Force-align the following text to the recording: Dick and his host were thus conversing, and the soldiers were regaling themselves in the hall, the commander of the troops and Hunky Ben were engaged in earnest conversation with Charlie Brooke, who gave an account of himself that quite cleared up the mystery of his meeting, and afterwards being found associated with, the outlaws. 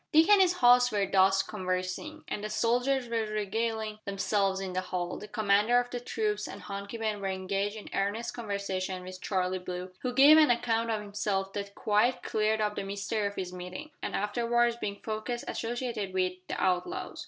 Dick 0.11 0.27
and 0.29 0.41
his 0.41 0.53
host 0.53 0.91
were 0.91 1.05
thus 1.05 1.43
conversing, 1.43 2.23
and 2.27 2.43
the 2.43 2.49
soldiers 2.49 3.07
were 3.07 3.27
regaling 3.31 3.99
themselves 4.05 4.59
in 4.59 4.73
the 4.73 4.81
hall, 4.81 5.19
the 5.19 5.27
commander 5.27 5.79
of 5.79 5.91
the 5.91 5.99
troops 5.99 6.47
and 6.47 6.63
Hunky 6.63 6.97
Ben 6.97 7.21
were 7.21 7.27
engaged 7.27 7.75
in 7.75 7.87
earnest 7.93 8.33
conversation 8.33 9.03
with 9.03 9.21
Charlie 9.21 9.59
Brooke, 9.59 9.93
who 10.01 10.11
gave 10.11 10.37
an 10.39 10.49
account 10.49 10.89
of 10.89 11.01
himself 11.01 11.53
that 11.53 11.75
quite 11.75 12.23
cleared 12.23 12.61
up 12.61 12.75
the 12.75 12.83
mystery 12.83 13.27
of 13.27 13.35
his 13.35 13.53
meeting, 13.53 13.91
and 14.01 14.15
afterwards 14.15 14.75
being 14.75 14.99
found 15.03 15.29
associated 15.29 16.15
with, 16.15 16.33
the 16.47 16.59
outlaws. 16.59 17.19